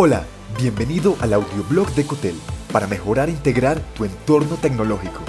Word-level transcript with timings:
Hola, 0.00 0.22
bienvenido 0.56 1.16
al 1.18 1.32
audioblog 1.32 1.92
de 1.96 2.06
Cotel 2.06 2.36
para 2.70 2.86
mejorar 2.86 3.28
e 3.28 3.32
integrar 3.32 3.80
tu 3.96 4.04
entorno 4.04 4.54
tecnológico. 4.54 5.24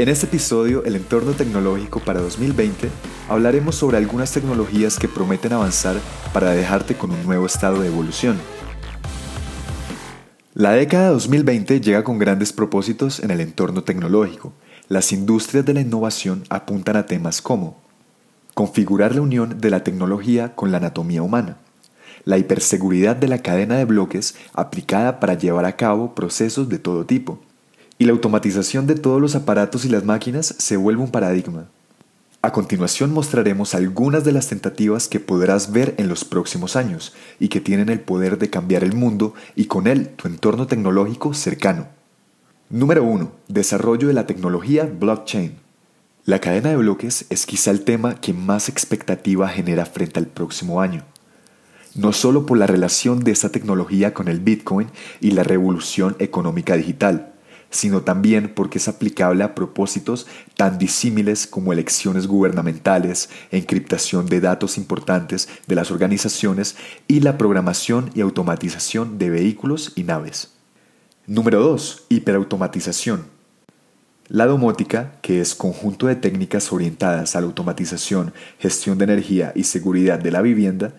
En 0.00 0.08
este 0.08 0.26
episodio, 0.26 0.82
El 0.84 0.96
entorno 0.96 1.34
tecnológico 1.34 2.00
para 2.00 2.20
2020, 2.20 2.90
hablaremos 3.28 3.76
sobre 3.76 3.96
algunas 3.96 4.32
tecnologías 4.32 4.98
que 4.98 5.06
prometen 5.06 5.52
avanzar 5.52 5.94
para 6.32 6.50
dejarte 6.50 6.96
con 6.96 7.12
un 7.12 7.24
nuevo 7.24 7.46
estado 7.46 7.80
de 7.80 7.86
evolución. 7.86 8.40
La 10.52 10.72
década 10.72 11.10
2020 11.10 11.80
llega 11.80 12.02
con 12.02 12.18
grandes 12.18 12.52
propósitos 12.52 13.20
en 13.20 13.30
el 13.30 13.40
entorno 13.40 13.84
tecnológico. 13.84 14.52
Las 14.88 15.12
industrias 15.12 15.64
de 15.64 15.74
la 15.74 15.80
innovación 15.80 16.42
apuntan 16.50 16.96
a 16.96 17.06
temas 17.06 17.40
como 17.40 17.81
configurar 18.54 19.14
la 19.14 19.22
unión 19.22 19.60
de 19.60 19.70
la 19.70 19.84
tecnología 19.84 20.54
con 20.54 20.70
la 20.70 20.78
anatomía 20.78 21.22
humana, 21.22 21.56
la 22.24 22.38
hiperseguridad 22.38 23.16
de 23.16 23.28
la 23.28 23.38
cadena 23.38 23.76
de 23.76 23.84
bloques 23.84 24.36
aplicada 24.52 25.20
para 25.20 25.34
llevar 25.34 25.64
a 25.64 25.76
cabo 25.76 26.14
procesos 26.14 26.68
de 26.68 26.78
todo 26.78 27.04
tipo, 27.04 27.40
y 27.98 28.04
la 28.04 28.12
automatización 28.12 28.86
de 28.86 28.94
todos 28.94 29.20
los 29.20 29.34
aparatos 29.34 29.84
y 29.84 29.88
las 29.88 30.04
máquinas 30.04 30.54
se 30.58 30.76
vuelve 30.76 31.02
un 31.02 31.10
paradigma. 31.10 31.68
A 32.44 32.50
continuación 32.50 33.12
mostraremos 33.12 33.76
algunas 33.76 34.24
de 34.24 34.32
las 34.32 34.48
tentativas 34.48 35.06
que 35.06 35.20
podrás 35.20 35.70
ver 35.70 35.94
en 35.98 36.08
los 36.08 36.24
próximos 36.24 36.74
años 36.74 37.14
y 37.38 37.46
que 37.46 37.60
tienen 37.60 37.88
el 37.88 38.00
poder 38.00 38.36
de 38.38 38.50
cambiar 38.50 38.82
el 38.82 38.94
mundo 38.94 39.34
y 39.54 39.66
con 39.66 39.86
él 39.86 40.08
tu 40.16 40.26
entorno 40.26 40.66
tecnológico 40.66 41.34
cercano. 41.34 41.86
Número 42.68 43.04
1. 43.04 43.30
Desarrollo 43.46 44.08
de 44.08 44.14
la 44.14 44.26
tecnología 44.26 44.90
blockchain. 44.92 45.61
La 46.24 46.38
cadena 46.38 46.70
de 46.70 46.76
bloques 46.76 47.26
es 47.30 47.46
quizá 47.46 47.72
el 47.72 47.82
tema 47.82 48.14
que 48.14 48.32
más 48.32 48.68
expectativa 48.68 49.48
genera 49.48 49.86
frente 49.86 50.20
al 50.20 50.28
próximo 50.28 50.80
año. 50.80 51.02
No 51.96 52.12
solo 52.12 52.46
por 52.46 52.58
la 52.58 52.68
relación 52.68 53.24
de 53.24 53.32
esta 53.32 53.48
tecnología 53.48 54.14
con 54.14 54.28
el 54.28 54.38
Bitcoin 54.38 54.86
y 55.20 55.32
la 55.32 55.42
revolución 55.42 56.14
económica 56.20 56.76
digital, 56.76 57.32
sino 57.70 58.02
también 58.02 58.52
porque 58.54 58.78
es 58.78 58.86
aplicable 58.86 59.42
a 59.42 59.56
propósitos 59.56 60.28
tan 60.56 60.78
disímiles 60.78 61.48
como 61.48 61.72
elecciones 61.72 62.28
gubernamentales, 62.28 63.28
encriptación 63.50 64.26
de 64.26 64.40
datos 64.40 64.78
importantes 64.78 65.48
de 65.66 65.74
las 65.74 65.90
organizaciones 65.90 66.76
y 67.08 67.18
la 67.18 67.36
programación 67.36 68.12
y 68.14 68.20
automatización 68.20 69.18
de 69.18 69.28
vehículos 69.28 69.92
y 69.96 70.04
naves. 70.04 70.52
Número 71.26 71.60
2. 71.60 72.04
Hiperautomatización. 72.10 73.31
La 74.28 74.46
domótica, 74.46 75.12
que 75.20 75.40
es 75.40 75.54
conjunto 75.54 76.06
de 76.06 76.16
técnicas 76.16 76.72
orientadas 76.72 77.34
a 77.34 77.40
la 77.40 77.46
automatización, 77.46 78.32
gestión 78.58 78.96
de 78.98 79.04
energía 79.04 79.52
y 79.54 79.64
seguridad 79.64 80.18
de 80.18 80.30
la 80.30 80.42
vivienda, 80.42 80.94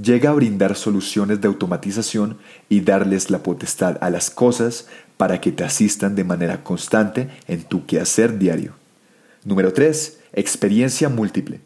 llega 0.00 0.30
a 0.30 0.34
brindar 0.34 0.76
soluciones 0.76 1.40
de 1.40 1.48
automatización 1.48 2.38
y 2.68 2.80
darles 2.80 3.30
la 3.30 3.42
potestad 3.42 3.98
a 4.00 4.10
las 4.10 4.30
cosas 4.30 4.86
para 5.16 5.40
que 5.40 5.50
te 5.50 5.64
asistan 5.64 6.14
de 6.14 6.24
manera 6.24 6.62
constante 6.62 7.28
en 7.48 7.64
tu 7.64 7.86
quehacer 7.86 8.38
diario. 8.38 8.74
Número 9.44 9.72
3. 9.72 10.18
Experiencia 10.34 11.08
múltiple. 11.08 11.60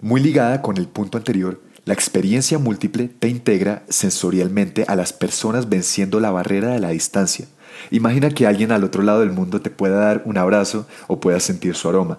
Muy 0.00 0.20
ligada 0.20 0.60
con 0.60 0.76
el 0.76 0.86
punto 0.86 1.18
anterior, 1.18 1.60
la 1.88 1.94
experiencia 1.94 2.58
múltiple 2.58 3.08
te 3.08 3.28
integra 3.28 3.82
sensorialmente 3.88 4.84
a 4.88 4.94
las 4.94 5.14
personas 5.14 5.70
venciendo 5.70 6.20
la 6.20 6.30
barrera 6.30 6.72
de 6.72 6.80
la 6.80 6.90
distancia. 6.90 7.46
Imagina 7.90 8.28
que 8.28 8.46
alguien 8.46 8.72
al 8.72 8.84
otro 8.84 9.02
lado 9.02 9.20
del 9.20 9.32
mundo 9.32 9.62
te 9.62 9.70
pueda 9.70 9.96
dar 9.96 10.20
un 10.26 10.36
abrazo 10.36 10.86
o 11.06 11.18
pueda 11.18 11.40
sentir 11.40 11.74
su 11.74 11.88
aroma. 11.88 12.18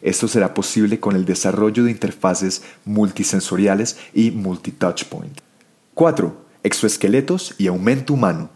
Esto 0.00 0.26
será 0.26 0.54
posible 0.54 1.00
con 1.00 1.16
el 1.16 1.26
desarrollo 1.26 1.84
de 1.84 1.90
interfaces 1.90 2.62
multisensoriales 2.86 3.98
y 4.14 4.30
multi-touchpoint. 4.30 5.38
4. 5.92 6.46
Exoesqueletos 6.62 7.54
y 7.58 7.66
aumento 7.66 8.14
humano. 8.14 8.48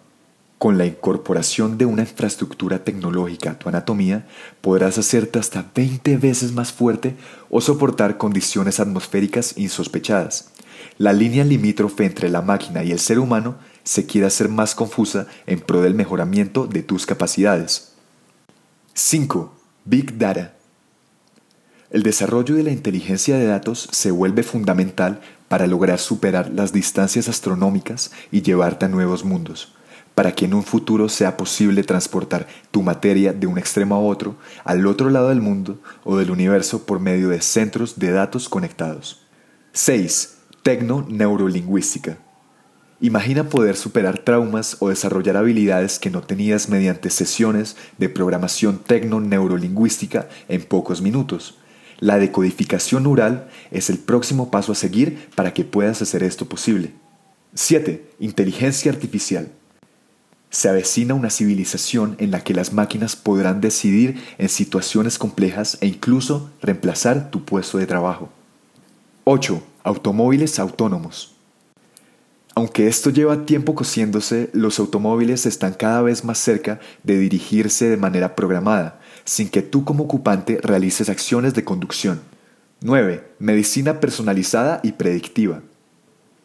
Con 0.65 0.79
la 0.79 0.87
incorporación 0.87 1.77
de 1.77 1.85
una 1.85 2.01
infraestructura 2.01 2.85
tecnológica 2.85 3.51
a 3.51 3.59
tu 3.59 3.69
anatomía, 3.69 4.27
podrás 4.63 4.97
hacerte 4.97 5.39
hasta 5.39 5.71
20 5.75 6.17
veces 6.17 6.53
más 6.53 6.73
fuerte 6.73 7.17
o 7.51 7.61
soportar 7.61 8.17
condiciones 8.17 8.81
atmosféricas 8.81 9.59
insospechadas. 9.59 10.53
La 10.97 11.13
línea 11.13 11.45
limítrofe 11.45 12.07
entre 12.07 12.31
la 12.31 12.41
máquina 12.41 12.83
y 12.83 12.93
el 12.93 12.99
ser 12.99 13.19
humano 13.19 13.57
se 13.83 14.07
quiere 14.07 14.27
hacer 14.27 14.49
más 14.49 14.75
confusa 14.75 15.27
en 15.47 15.61
pro 15.61 15.83
del 15.83 15.93
mejoramiento 15.93 16.67
de 16.67 16.83
tus 16.83 17.05
capacidades. 17.05 17.93
5. 18.95 19.55
Big 19.85 20.17
Data. 20.17 20.55
El 21.91 22.03
desarrollo 22.03 22.55
de 22.55 22.63
la 22.63 22.71
inteligencia 22.71 23.37
de 23.37 23.45
datos 23.45 23.87
se 23.93 24.11
vuelve 24.11 24.43
fundamental 24.43 25.21
para 25.47 25.67
lograr 25.67 25.99
superar 25.99 26.51
las 26.55 26.73
distancias 26.73 27.29
astronómicas 27.29 28.13
y 28.33 28.41
llevarte 28.41 28.87
a 28.87 28.89
nuevos 28.89 29.27
mundos 29.27 29.75
para 30.15 30.33
que 30.33 30.45
en 30.45 30.55
un 30.55 30.63
futuro 30.63 31.09
sea 31.09 31.37
posible 31.37 31.83
transportar 31.83 32.47
tu 32.71 32.83
materia 32.83 33.33
de 33.33 33.47
un 33.47 33.59
extremo 33.59 33.95
a 33.95 34.01
otro, 34.01 34.37
al 34.65 34.87
otro 34.87 35.11
lado 35.11 35.29
del 35.29 35.41
mundo 35.41 35.81
o 36.05 36.17
del 36.17 36.31
universo 36.31 36.87
por 36.87 37.01
medio 37.01 37.29
de 37.29 37.41
centros 37.41 37.99
de 37.99 38.13
datos 38.13 38.49
conectados. 38.49 39.27
6. 39.73 40.39
Tecno-neurolingüística. 40.63 42.19
Imagina 43.01 43.49
poder 43.51 43.77
superar 43.77 44.19
traumas 44.19 44.77
o 44.79 44.89
desarrollar 44.89 45.37
habilidades 45.37 45.99
que 45.99 46.11
no 46.11 46.23
tenías 46.23 46.69
mediante 46.69 47.11
sesiones 47.11 47.77
de 47.99 48.09
programación 48.09 48.79
tecno-neurolingüística 48.79 50.29
en 50.49 50.63
pocos 50.63 51.03
minutos. 51.03 51.59
La 51.99 52.19
decodificación 52.19 53.03
neural 53.03 53.49
es 53.71 53.91
el 53.91 53.99
próximo 53.99 54.51
paso 54.51 54.73
a 54.73 54.77
seguir 54.77 55.29
para 55.35 55.53
que 55.53 55.65
puedas 55.65 56.03
hacer 56.03 56.23
esto 56.23 56.49
posible. 56.49 56.93
7. 57.55 58.11
Inteligencia 58.21 58.93
artificial. 58.93 59.51
Se 60.55 60.69
avecina 60.69 61.15
una 61.15 61.31
civilización 61.31 62.15
en 62.21 62.31
la 62.31 62.45
que 62.45 62.55
las 62.55 62.73
máquinas 62.73 63.17
podrán 63.17 63.61
decidir 63.61 64.23
en 64.39 64.49
situaciones 64.49 65.19
complejas 65.19 65.79
e 65.81 65.89
incluso 65.89 66.49
reemplazar 66.63 67.33
tu 67.33 67.45
puesto 67.45 67.79
de 67.79 67.89
trabajo. 67.89 68.29
8. 69.25 69.61
Automóviles 69.83 70.61
autónomos. 70.61 71.35
Aunque 72.55 72.87
esto 72.87 73.11
lleva 73.11 73.47
tiempo 73.47 73.75
cosiéndose, 73.75 74.51
los 74.53 74.79
automóviles 74.79 75.45
están 75.45 75.75
cada 75.75 76.03
vez 76.03 76.23
más 76.23 76.39
cerca 76.39 76.79
de 77.03 77.19
dirigirse 77.19 77.89
de 77.89 77.97
manera 77.97 78.37
programada, 78.37 79.01
sin 79.25 79.49
que 79.49 79.61
tú 79.61 79.85
como 79.85 80.05
ocupante 80.05 80.61
realices 80.63 81.09
acciones 81.09 81.55
de 81.55 81.65
conducción. 81.65 82.21
9. 82.81 83.25
Medicina 83.41 83.99
personalizada 83.99 84.79
y 84.85 84.93
predictiva. 84.93 85.63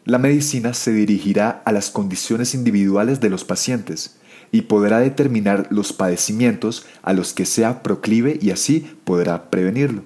La 0.09 0.17
medicina 0.17 0.73
se 0.73 0.91
dirigirá 0.91 1.61
a 1.65 1.71
las 1.71 1.91
condiciones 1.91 2.55
individuales 2.55 3.19
de 3.19 3.29
los 3.29 3.45
pacientes 3.45 4.15
y 4.51 4.61
podrá 4.61 5.01
determinar 5.01 5.67
los 5.69 5.93
padecimientos 5.93 6.87
a 7.03 7.13
los 7.13 7.33
que 7.33 7.45
sea 7.45 7.83
proclive 7.83 8.39
y 8.41 8.49
así 8.49 8.91
podrá 9.03 9.51
prevenirlo. 9.51 10.01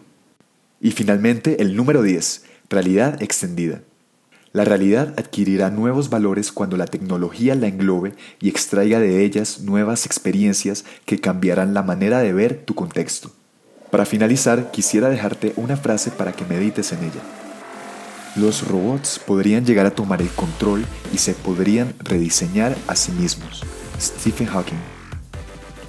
Y 0.81 0.91
finalmente 0.91 1.61
el 1.61 1.77
número 1.77 2.01
10, 2.01 2.43
realidad 2.69 3.23
extendida. 3.23 3.79
La 4.51 4.65
realidad 4.65 5.13
adquirirá 5.17 5.69
nuevos 5.69 6.09
valores 6.09 6.51
cuando 6.51 6.75
la 6.75 6.87
tecnología 6.87 7.55
la 7.55 7.67
englobe 7.67 8.11
y 8.41 8.49
extraiga 8.49 8.99
de 8.99 9.23
ellas 9.23 9.61
nuevas 9.61 10.05
experiencias 10.05 10.83
que 11.05 11.21
cambiarán 11.21 11.73
la 11.73 11.81
manera 11.81 12.19
de 12.19 12.33
ver 12.33 12.65
tu 12.65 12.75
contexto. 12.75 13.31
Para 13.89 14.05
finalizar, 14.05 14.69
quisiera 14.69 15.07
dejarte 15.07 15.53
una 15.55 15.77
frase 15.77 16.11
para 16.11 16.33
que 16.33 16.43
medites 16.43 16.91
en 16.91 17.05
ella. 17.05 17.21
Los 18.35 18.67
robots 18.67 19.19
podrían 19.19 19.63
llegar 19.63 19.85
a 19.85 19.93
tomar 19.93 20.21
el 20.21 20.29
control 20.29 20.85
y 21.13 21.19
se 21.19 21.33
podrían 21.33 21.93
rediseñar 21.99 22.75
a 22.87 22.95
sí 22.95 23.11
mismos. 23.11 23.61
Stephen 24.01 24.47
Hawking. 24.47 24.79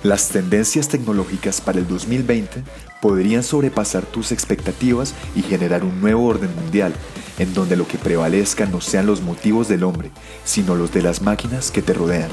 Las 0.03 0.29
tendencias 0.29 0.89
tecnológicas 0.89 1.63
para 1.63 1.79
el 1.79 1.89
2020 1.89 2.63
podrían 3.01 3.43
sobrepasar 3.43 4.05
tus 4.05 4.31
expectativas 4.31 5.15
y 5.35 5.41
generar 5.41 5.85
un 5.85 6.03
nuevo 6.03 6.27
orden 6.27 6.55
mundial, 6.55 6.93
en 7.39 7.55
donde 7.55 7.77
lo 7.77 7.89
que 7.89 7.97
prevalezca 7.97 8.67
no 8.67 8.83
sean 8.83 9.07
los 9.07 9.23
motivos 9.23 9.67
del 9.69 9.83
hombre, 9.83 10.11
sino 10.45 10.75
los 10.75 10.93
de 10.93 11.01
las 11.01 11.23
máquinas 11.23 11.71
que 11.71 11.81
te 11.81 11.95
rodean. 11.95 12.31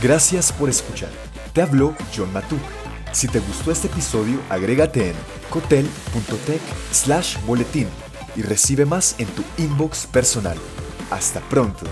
Gracias 0.00 0.52
por 0.52 0.70
escuchar. 0.70 1.10
Te 1.52 1.62
habló 1.62 1.96
John 2.16 2.32
Matuk. 2.32 2.81
Si 3.12 3.28
te 3.28 3.40
gustó 3.40 3.70
este 3.70 3.88
episodio, 3.88 4.40
agrégate 4.48 5.10
en 5.10 5.14
cotel.tech 5.50 6.60
slash 6.92 7.36
boletín 7.46 7.86
y 8.34 8.42
recibe 8.42 8.86
más 8.86 9.14
en 9.18 9.26
tu 9.28 9.44
inbox 9.58 10.06
personal. 10.06 10.56
Hasta 11.10 11.40
pronto. 11.40 11.84